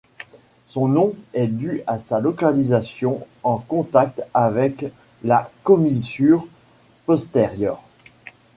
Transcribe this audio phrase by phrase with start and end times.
[0.65, 4.85] Son nom est dû à sa localisation en contact avec
[5.23, 6.47] la commissure
[7.05, 7.83] postérieure.